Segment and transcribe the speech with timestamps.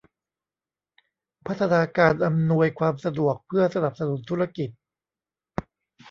[1.45, 4.69] พัฒนาการอำนวยความสะดวกเพื่อสนับสนุนธุรกิจ